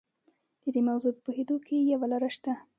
د 0.63 0.63
دې 0.73 0.81
موضوع 0.89 1.11
په 1.15 1.21
پوهېدو 1.25 1.55
کې 1.65 1.75
یوه 1.93 2.07
لاره 2.11 2.29
شته. 2.35 2.53